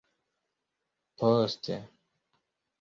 [1.19, 1.77] poste